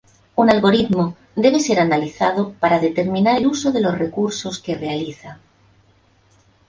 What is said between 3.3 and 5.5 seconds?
el uso de los recursos que realiza.